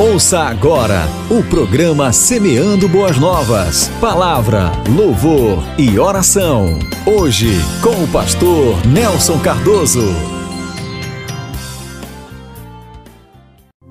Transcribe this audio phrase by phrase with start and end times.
[0.00, 3.88] Ouça agora o programa Semeando Boas Novas.
[4.00, 6.78] Palavra, louvor e oração.
[7.04, 7.50] Hoje,
[7.82, 10.04] com o pastor Nelson Cardoso.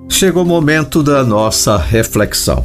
[0.07, 2.63] Chegou o momento da nossa reflexão.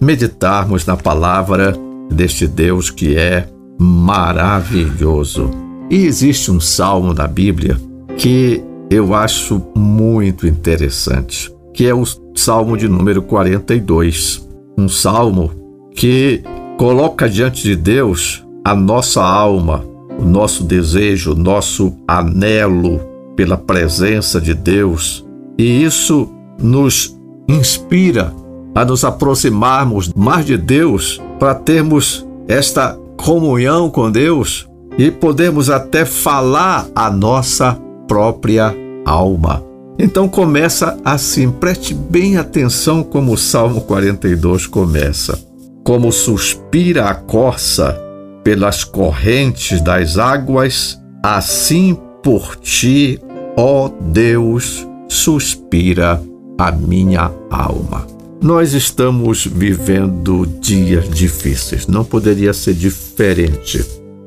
[0.00, 1.74] Meditarmos na palavra
[2.12, 5.50] deste Deus que é maravilhoso.
[5.90, 7.76] E existe um salmo na Bíblia
[8.16, 12.04] que eu acho muito interessante, que é o
[12.34, 14.48] Salmo de número 42.
[14.78, 15.50] Um salmo
[15.94, 16.42] que
[16.78, 19.84] coloca diante de Deus a nossa alma,
[20.18, 23.00] o nosso desejo, o nosso anelo
[23.36, 25.24] pela presença de Deus.
[25.58, 27.16] E isso nos
[27.48, 28.32] inspira
[28.74, 36.04] a nos aproximarmos mais de Deus para termos esta comunhão com Deus e podemos até
[36.04, 39.73] falar a nossa própria alma.
[39.98, 45.38] Então começa assim, preste bem atenção como o Salmo 42 começa.
[45.84, 48.00] Como suspira a corça
[48.42, 53.20] pelas correntes das águas, assim por ti,
[53.56, 56.20] ó Deus, suspira
[56.58, 58.06] a minha alma.
[58.42, 63.82] Nós estamos vivendo dias difíceis, não poderia ser diferente,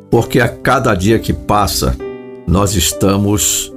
[0.10, 1.96] porque a cada dia que passa,
[2.48, 3.72] nós estamos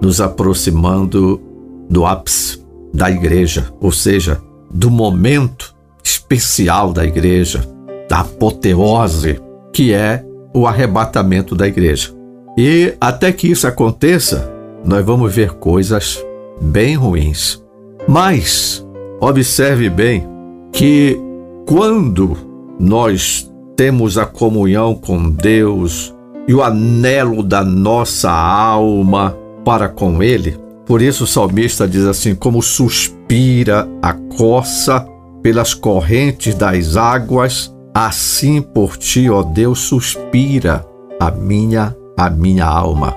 [0.00, 1.40] nos aproximando
[1.88, 7.68] do ápice da igreja, ou seja, do momento especial da igreja,
[8.08, 9.40] da apoteose,
[9.72, 10.24] que é
[10.54, 12.10] o arrebatamento da igreja.
[12.56, 14.50] E até que isso aconteça,
[14.84, 16.24] nós vamos ver coisas
[16.60, 17.62] bem ruins.
[18.08, 18.86] Mas
[19.20, 20.26] observe bem
[20.72, 21.18] que
[21.66, 22.36] quando
[22.78, 26.14] nós temos a comunhão com Deus
[26.48, 29.36] e o anelo da nossa alma
[29.66, 35.04] para com Ele, por isso o salmista diz assim: como suspira a coça
[35.42, 40.86] pelas correntes das águas, assim por ti, ó Deus, suspira
[41.20, 43.14] a minha a minha alma.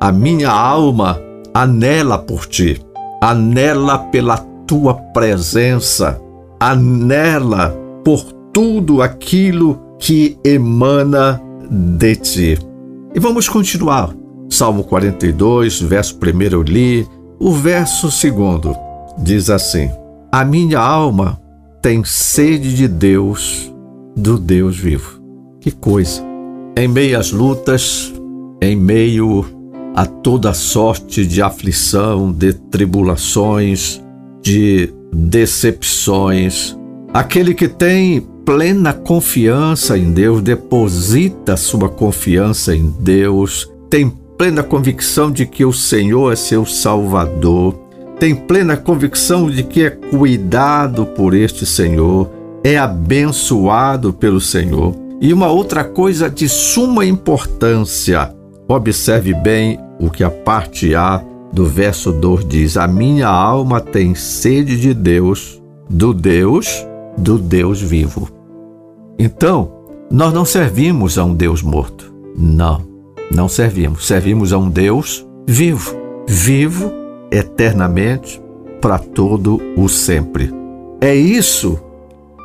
[0.00, 1.20] A minha alma
[1.52, 2.80] anela por ti
[3.20, 6.20] anela pela tua presença,
[6.58, 12.58] anela por tudo aquilo que emana de ti.
[13.14, 14.19] E vamos continuar.
[14.50, 17.06] Salmo 42, verso 1 eu li,
[17.38, 18.76] o verso 2
[19.18, 19.90] diz assim:
[20.30, 21.40] A minha alma
[21.80, 23.72] tem sede de Deus,
[24.16, 25.20] do Deus vivo.
[25.60, 26.22] Que coisa!
[26.76, 28.12] Em meio às lutas,
[28.60, 29.46] em meio
[29.94, 34.02] a toda sorte de aflição, de tribulações,
[34.42, 36.76] de decepções.
[37.12, 45.30] Aquele que tem plena confiança em Deus, deposita sua confiança em Deus, tem plena convicção
[45.30, 47.74] de que o Senhor é seu Salvador,
[48.18, 52.26] tem plena convicção de que é cuidado por este Senhor,
[52.64, 54.96] é abençoado pelo Senhor.
[55.20, 58.34] E uma outra coisa de suma importância,
[58.66, 64.14] Observe bem o que a parte A do verso 2 diz: A minha alma tem
[64.14, 66.86] sede de Deus, do Deus,
[67.18, 68.30] do Deus vivo.
[69.18, 69.70] Então,
[70.10, 72.10] nós não servimos a um Deus morto.
[72.34, 72.89] Não,
[73.30, 74.06] não servimos.
[74.06, 75.96] Servimos a um Deus vivo,
[76.28, 76.92] vivo
[77.30, 78.40] eternamente
[78.80, 80.50] para todo o sempre.
[81.00, 81.78] É isso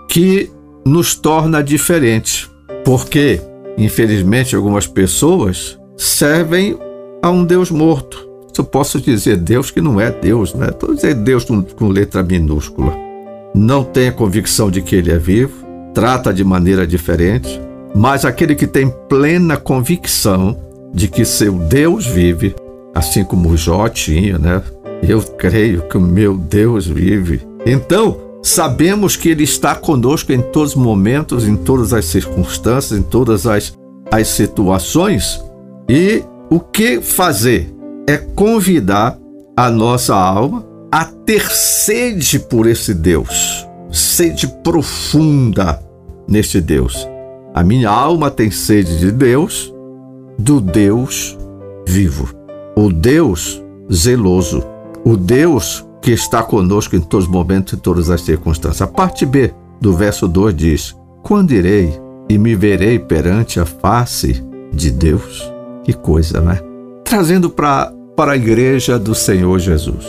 [0.10, 0.50] que
[0.86, 2.50] nos torna diferentes,
[2.84, 3.42] porque,
[3.78, 6.78] infelizmente, algumas pessoas servem
[7.22, 8.30] a um Deus morto.
[8.58, 10.70] Eu posso dizer Deus que não é Deus, né?
[10.70, 12.96] Estou dizendo Deus com, com letra minúscula.
[13.54, 17.60] Não tem a convicção de que ele é vivo, trata de maneira diferente,
[17.94, 20.58] mas aquele que tem plena convicção
[20.96, 22.56] de que seu Deus vive,
[22.96, 24.64] assim como Jó tinha, né?
[25.04, 27.42] Eu creio que o meu Deus vive.
[27.66, 33.04] Então, sabemos que Ele está conosco em todos os momentos, em todas as circunstâncias, em
[33.04, 33.78] todas as,
[34.10, 35.44] as situações,
[35.90, 37.76] e o que fazer
[38.08, 39.20] é convidar
[39.58, 45.78] a nossa alma a ter sede por esse Deus, sede profunda
[46.26, 47.06] neste Deus.
[47.54, 49.75] A minha alma tem sede de Deus,
[50.38, 51.38] do Deus
[51.88, 52.30] vivo,
[52.76, 53.62] o Deus
[53.92, 54.64] zeloso,
[55.04, 58.82] o Deus que está conosco em todos os momentos e todas as circunstâncias.
[58.82, 62.00] A parte B do verso 2 diz: Quando irei
[62.30, 65.52] e me verei perante a face de Deus?
[65.84, 66.60] Que coisa, né?
[67.04, 70.06] Trazendo para para a igreja do Senhor Jesus.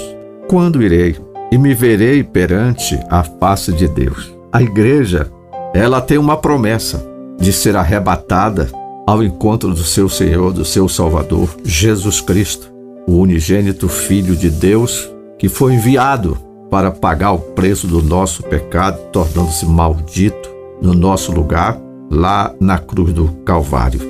[0.49, 1.17] Quando irei
[1.51, 4.33] e me verei perante a face de Deus?
[4.53, 5.29] A igreja,
[5.75, 7.05] ela tem uma promessa
[7.39, 8.69] de ser arrebatada
[9.07, 12.73] ao encontro do seu Senhor, do seu Salvador, Jesus Cristo,
[13.07, 15.09] o unigênito Filho de Deus,
[15.39, 16.37] que foi enviado
[16.69, 20.51] para pagar o preço do nosso pecado, tornando-se maldito
[20.83, 21.81] no nosso lugar,
[22.11, 24.01] lá na cruz do Calvário.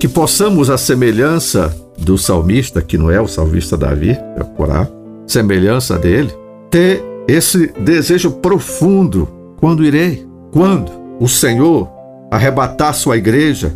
[0.00, 4.88] Que possamos, a semelhança do salmista, que não é o salmista Davi, é o Corá,
[5.26, 6.32] semelhança dele,
[6.70, 9.28] ter esse desejo profundo
[9.58, 11.88] quando irei, quando o Senhor
[12.30, 13.72] arrebatar sua igreja,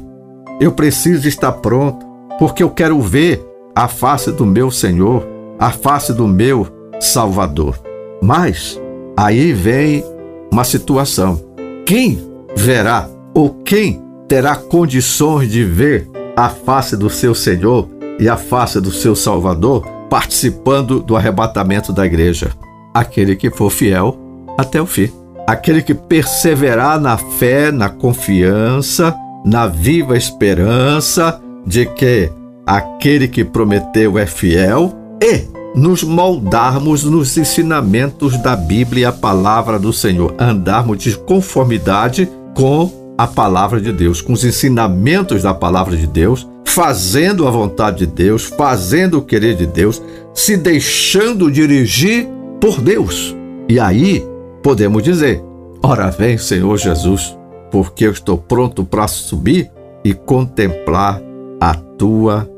[0.60, 2.04] eu preciso estar pronto,
[2.38, 3.42] porque eu quero ver
[3.74, 5.26] a face do meu Senhor,
[5.58, 6.66] a face do meu
[7.00, 7.80] Salvador.
[8.22, 8.78] Mas
[9.16, 10.04] aí vem
[10.52, 11.40] uma situação.
[11.86, 12.20] Quem
[12.54, 18.80] verá ou quem terá condições de ver a face do seu Senhor e a face
[18.80, 22.50] do seu Salvador participando do arrebatamento da igreja?
[22.92, 24.16] Aquele que for fiel
[24.58, 25.10] até o fim.
[25.46, 32.30] Aquele que perseverar na fé, na confiança, na viva esperança de que
[32.66, 34.92] aquele que prometeu é fiel
[35.22, 35.44] e
[35.74, 43.14] nos moldarmos nos ensinamentos da Bíblia e a palavra do Senhor, andarmos de conformidade com
[43.16, 48.06] a palavra de Deus, com os ensinamentos da palavra de Deus, fazendo a vontade de
[48.06, 50.02] Deus, fazendo o querer de Deus,
[50.34, 52.28] se deixando dirigir
[52.60, 53.36] por Deus.
[53.68, 54.24] E aí
[54.62, 55.42] podemos dizer:
[55.82, 57.36] Ora vem, Senhor Jesus,
[57.70, 59.70] porque eu estou pronto para subir
[60.04, 61.20] e contemplar
[61.60, 62.48] a tua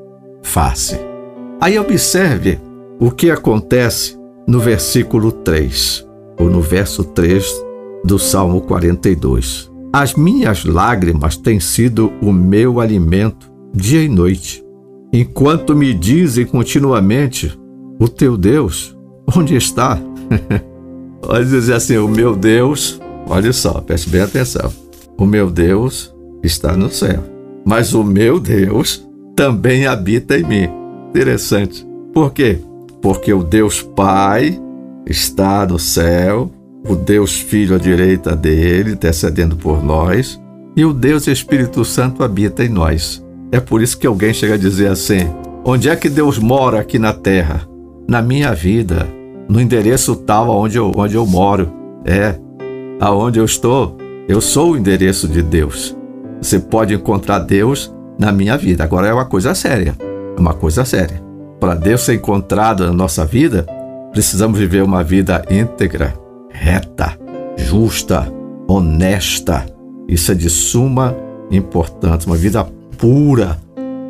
[0.43, 0.99] face.
[1.61, 2.59] Aí observe
[2.99, 6.07] o que acontece no versículo 3,
[6.39, 7.45] ou no verso 3
[8.05, 9.71] do Salmo 42.
[9.93, 14.65] As minhas lágrimas têm sido o meu alimento dia e noite,
[15.13, 17.59] enquanto me dizem continuamente:
[17.99, 18.97] O teu Deus,
[19.37, 20.01] onde está?
[21.23, 24.82] Pode dizer assim: O meu Deus, olha só, preste bem atenção.
[25.19, 27.23] O meu Deus está no céu,
[27.65, 29.07] mas o meu Deus
[29.37, 30.69] também habita em mim.
[31.11, 31.87] Interessante.
[32.13, 32.59] Por quê?
[33.03, 34.59] porque o Deus Pai
[35.05, 36.49] está no céu,
[36.89, 40.41] o Deus Filho à direita dele, intercedendo por nós,
[40.77, 43.23] e o Deus Espírito Santo habita em nós.
[43.51, 45.29] É por isso que alguém chega a dizer assim:
[45.65, 47.69] onde é que Deus mora aqui na terra?
[48.09, 49.07] Na minha vida,
[49.49, 51.71] no endereço tal onde eu, onde eu moro.
[52.05, 52.37] É,
[53.01, 53.97] aonde eu estou,
[54.33, 55.97] eu sou o endereço de Deus.
[56.41, 58.83] Você pode encontrar Deus na minha vida.
[58.83, 59.97] Agora é uma coisa séria.
[60.37, 61.33] É uma coisa séria
[61.63, 63.65] para Deus ser encontrado na nossa vida,
[64.11, 66.13] precisamos viver uma vida íntegra,
[66.51, 67.17] reta,
[67.57, 68.27] justa,
[68.67, 69.65] honesta.
[70.09, 71.17] Isso é de suma
[71.53, 72.67] importância, uma vida
[72.99, 73.57] pura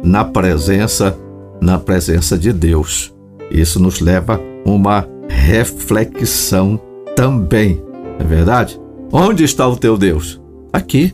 [0.02, 1.14] na presença,
[1.60, 3.14] na presença de Deus.
[3.50, 6.80] Isso nos leva a uma reflexão
[7.14, 7.82] também,
[8.18, 8.80] não é verdade?
[9.12, 10.40] Onde está o teu Deus?
[10.72, 11.12] Aqui.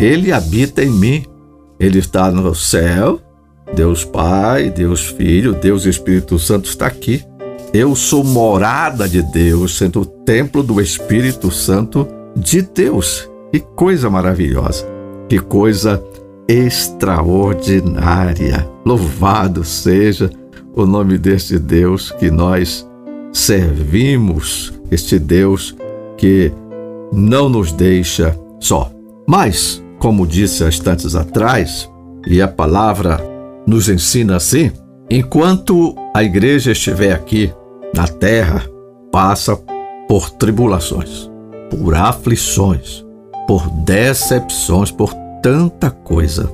[0.00, 1.24] Ele habita em mim.
[1.78, 3.20] Ele está no céu,
[3.72, 7.22] Deus Pai, Deus Filho, Deus Espírito Santo está aqui.
[7.72, 13.30] Eu sou morada de Deus, sendo o templo do Espírito Santo de Deus.
[13.52, 14.84] Que coisa maravilhosa,
[15.28, 16.02] que coisa
[16.48, 18.68] extraordinária.
[18.84, 20.32] Louvado seja
[20.74, 22.84] o nome deste Deus que nós
[23.32, 25.76] servimos, este Deus
[26.16, 26.52] que
[27.12, 28.90] não nos deixa só.
[29.26, 31.90] Mas, como disse há instantes atrás,
[32.26, 33.20] e a palavra
[33.66, 34.70] nos ensina assim:
[35.10, 37.52] enquanto a igreja estiver aqui
[37.94, 38.64] na terra,
[39.12, 39.56] passa
[40.08, 41.30] por tribulações,
[41.70, 43.04] por aflições,
[43.46, 45.12] por decepções, por
[45.42, 46.50] tanta coisa.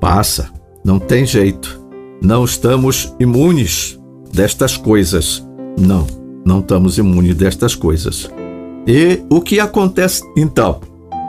[0.00, 0.50] Passa,
[0.84, 1.78] não tem jeito.
[2.20, 3.98] Não estamos imunes
[4.32, 5.46] destas coisas.
[5.78, 6.06] Não,
[6.44, 8.30] não estamos imunes destas coisas.
[8.86, 10.80] E o que acontece então?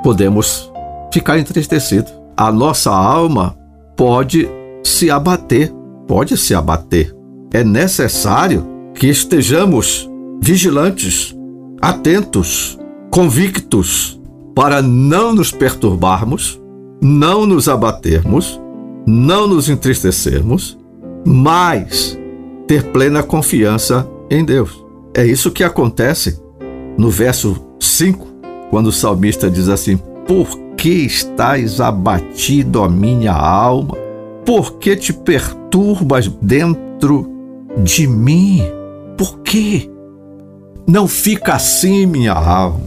[0.04, 0.72] Podemos
[1.14, 2.12] ficar entristecidos.
[2.38, 3.58] A nossa alma
[3.98, 4.48] pode
[4.84, 5.74] se abater,
[6.08, 7.14] pode se abater.
[7.54, 10.10] É necessário que estejamos
[10.42, 11.36] vigilantes,
[11.82, 12.78] atentos,
[13.12, 14.20] convictos,
[14.56, 16.62] para não nos perturbarmos,
[17.02, 18.60] não nos abatermos,
[19.06, 20.78] não nos entristecermos,
[21.26, 22.18] mas
[22.68, 24.84] ter plena confiança em Deus.
[25.14, 26.40] É isso que acontece
[27.00, 28.28] no verso 5,
[28.70, 29.96] quando o salmista diz assim:
[30.28, 33.96] Por que estás abatido, a minha alma?
[34.46, 37.26] Por que te perturbas dentro
[37.78, 38.62] de mim?
[39.18, 39.90] Por quê?
[40.86, 42.82] Não fica assim, minha alma.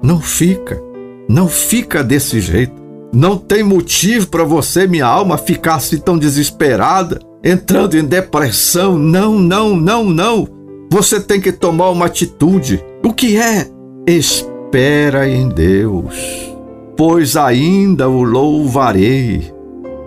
[0.00, 0.80] Não fica.
[1.28, 2.74] Não fica desse jeito.
[3.12, 8.96] Não tem motivo para você, minha alma, ficar assim tão desesperada, entrando em depressão.
[8.96, 10.46] Não, não, não, não.
[10.88, 12.80] Você tem que tomar uma atitude.
[13.04, 13.68] O que é?
[14.06, 16.50] Espera em Deus,
[16.96, 19.52] pois ainda o louvarei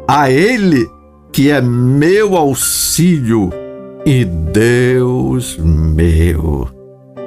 [0.08, 0.88] a Ele
[1.32, 3.51] que é meu auxílio
[4.04, 6.68] e Deus meu.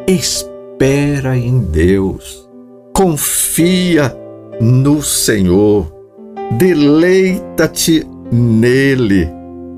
[0.08, 2.48] espera em Deus,
[2.92, 4.12] confia
[4.60, 5.86] no Senhor,
[6.58, 9.28] deleita-te nele,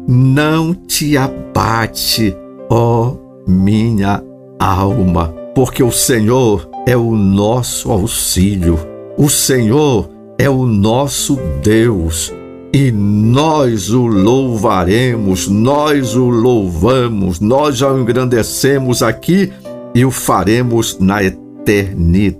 [0.09, 2.35] não te abate,
[2.71, 3.15] ó
[3.47, 4.25] minha
[4.59, 8.79] alma, porque o Senhor é o nosso auxílio,
[9.17, 12.33] o Senhor é o nosso Deus
[12.75, 19.53] e nós o louvaremos, nós o louvamos, nós já o engrandecemos aqui
[19.95, 22.33] e o faremos na eternidade.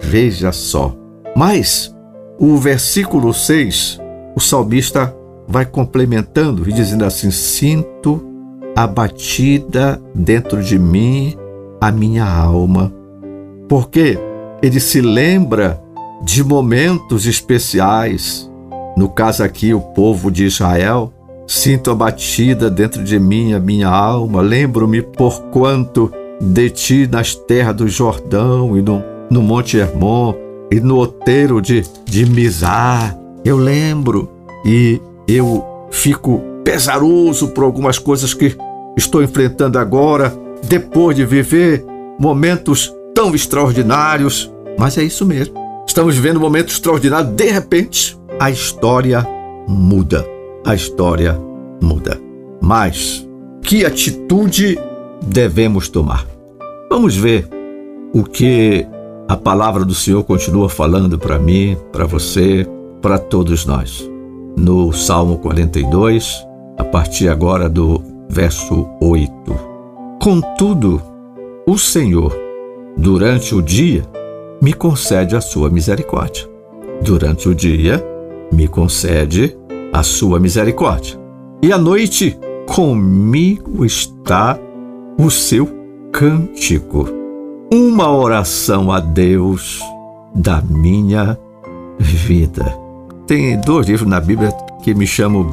[0.00, 0.96] Veja só.
[1.36, 1.94] Mas
[2.38, 4.00] o versículo 6,
[4.34, 5.14] o salmista
[5.46, 8.26] vai complementando e dizendo assim: Sinto
[8.74, 11.36] abatida dentro de mim
[11.82, 12.90] a minha alma.
[13.68, 14.18] Porque
[14.62, 15.82] ele se lembra
[16.24, 18.50] de momentos especiais
[18.96, 21.12] no caso aqui, o povo de Israel,
[21.46, 27.74] sinto abatida dentro de mim a minha alma, lembro-me por quanto de ti nas terras
[27.74, 30.34] do Jordão e no, no Monte Hermon
[30.70, 33.16] e no outeiro de, de Mizar.
[33.44, 34.30] Eu lembro
[34.64, 38.56] e eu fico pesaroso por algumas coisas que
[38.96, 40.32] estou enfrentando agora,
[40.62, 41.84] depois de viver
[42.18, 44.52] momentos tão extraordinários.
[44.78, 45.54] Mas é isso mesmo.
[45.86, 49.26] Estamos vivendo momentos extraordinários, de repente, a história
[49.66, 50.26] muda.
[50.64, 51.38] A história
[51.80, 52.20] muda.
[52.60, 53.26] Mas
[53.62, 54.78] que atitude
[55.22, 56.26] devemos tomar?
[56.90, 57.48] Vamos ver
[58.12, 58.86] o que
[59.28, 62.66] a palavra do Senhor continua falando para mim, para você,
[63.00, 64.08] para todos nós.
[64.56, 66.46] No Salmo 42,
[66.78, 69.71] a partir agora do verso 8.
[70.22, 71.02] Contudo,
[71.66, 72.32] o Senhor,
[72.96, 74.04] durante o dia,
[74.62, 76.48] me concede a sua misericórdia.
[77.02, 78.00] Durante o dia,
[78.52, 79.58] me concede
[79.92, 81.18] a sua misericórdia.
[81.60, 82.38] E à noite
[82.68, 84.56] comigo está
[85.18, 85.68] o seu
[86.12, 87.08] cântico,
[87.74, 89.80] uma oração a Deus
[90.36, 91.36] da minha
[91.98, 92.72] vida.
[93.26, 94.52] Tem dois livros na Bíblia
[94.84, 95.44] que me chamam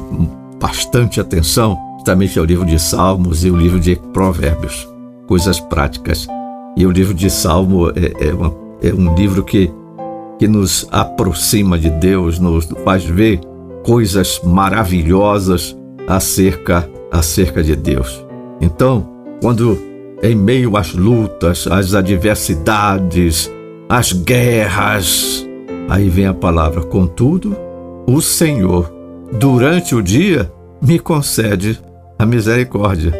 [0.60, 4.88] bastante atenção, justamente é o livro de Salmos e o livro de Provérbios,
[5.26, 6.26] coisas práticas.
[6.74, 9.70] E o livro de Salmo é, é, uma, é um livro que
[10.38, 13.38] que nos aproxima de Deus, nos faz ver
[13.84, 15.76] coisas maravilhosas
[16.08, 18.24] acerca acerca de Deus.
[18.62, 19.06] Então,
[19.42, 19.78] quando
[20.22, 23.52] em meio às lutas, às adversidades,
[23.86, 25.46] às guerras,
[25.90, 27.54] aí vem a palavra, contudo,
[28.06, 28.90] o Senhor,
[29.38, 31.78] durante o dia, me concede
[32.20, 33.14] a misericórdia.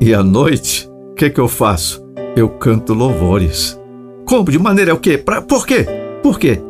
[0.00, 2.00] E à noite, o que, que eu faço?
[2.36, 3.76] Eu canto louvores.
[4.24, 4.48] Como?
[4.52, 5.18] De maneira o quê?
[5.18, 5.84] Pra, por quê?
[6.22, 6.60] Por quê?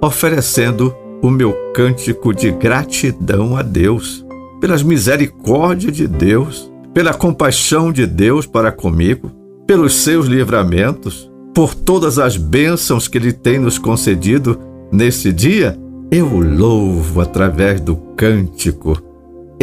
[0.00, 4.24] Oferecendo o meu cântico de gratidão a Deus,
[4.60, 9.28] pelas misericórdias de Deus, pela compaixão de Deus para comigo,
[9.66, 14.56] pelos seus livramentos, por todas as bênçãos que Ele tem nos concedido
[14.92, 15.76] nesse dia,
[16.12, 19.13] eu louvo através do cântico,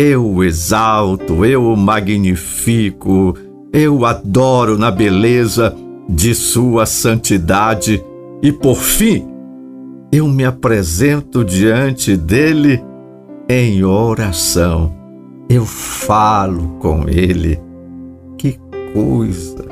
[0.02, 3.36] eu o exalto, eu o magnifico,
[3.72, 5.76] eu adoro na beleza
[6.10, 8.04] de Sua santidade
[8.42, 9.28] e, por fim,
[10.12, 12.84] eu me apresento diante dele
[13.48, 14.92] em oração.
[15.48, 17.60] Eu falo com ele.
[18.40, 18.58] Que
[18.94, 19.66] coisa!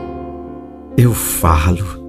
[0.95, 1.99] Eu falo.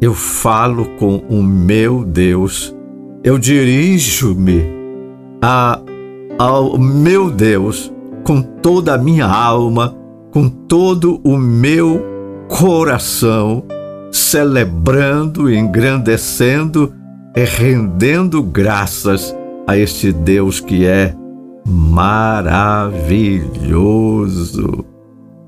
[0.00, 2.74] Eu falo com o meu Deus.
[3.22, 4.64] Eu dirijo-me
[6.38, 7.92] ao meu Deus
[8.24, 9.96] com toda a minha alma,
[10.32, 12.02] com todo o meu
[12.48, 13.62] coração,
[14.10, 16.92] celebrando e engrandecendo
[17.34, 21.14] é rendendo graças a este Deus que é
[21.66, 22.86] maravilhoso.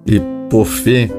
[0.07, 1.11] E por fim,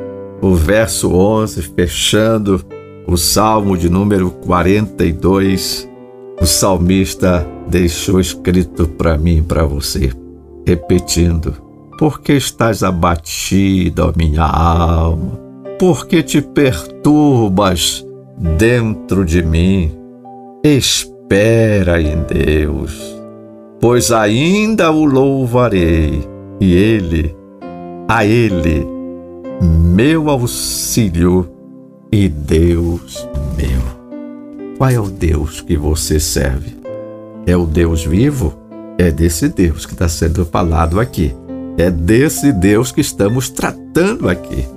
[0.41, 2.63] o verso 11, fechando
[3.07, 5.89] o salmo de número 42,
[6.39, 10.11] o salmista deixou escrito para mim e para você,
[10.67, 11.53] repetindo:
[11.97, 15.39] Por que estás abatida, ó minha alma?
[15.77, 18.05] Por que te perturbas
[18.57, 19.91] dentro de mim?
[20.63, 22.99] Espera em Deus,
[23.79, 26.27] pois ainda o louvarei,
[26.59, 27.33] e Ele,
[28.07, 28.85] a Ele,
[29.61, 31.49] meu auxílio
[32.11, 34.77] e Deus meu.
[34.77, 36.78] Qual é o Deus que você serve?
[37.49, 38.53] É o Deus vivo?
[38.97, 41.35] É desse Deus que está sendo falado aqui.
[41.77, 44.67] É desse Deus que estamos tratando aqui.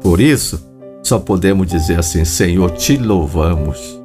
[0.00, 0.60] Por isso,
[1.02, 3.98] só podemos dizer assim: Senhor, te louvamos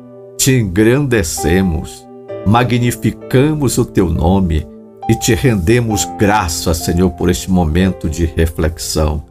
[0.44, 2.06] te engrandecemos,
[2.46, 4.68] magnificamos o teu nome
[5.10, 9.24] e te rendemos graças, Senhor, por este momento de reflexão.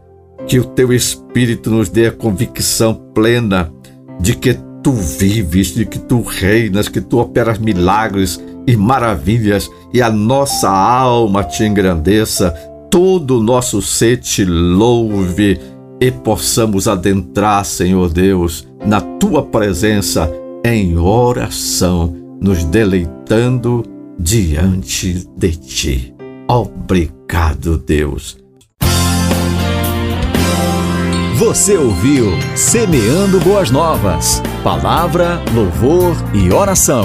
[0.47, 3.71] Que o teu Espírito nos dê a convicção plena
[4.21, 10.01] de que tu vives, de que tu reinas, que tu operas milagres e maravilhas e
[10.01, 12.51] a nossa alma te engrandeça,
[12.91, 15.61] todo o nosso ser te louve
[16.01, 20.31] e possamos adentrar, Senhor Deus, na tua presença
[20.65, 23.85] em oração, nos deleitando
[24.19, 26.15] diante de ti.
[26.49, 28.37] Obrigado, Deus.
[31.37, 34.43] Você ouviu Semeando Boas Novas.
[34.63, 37.05] Palavra, louvor e oração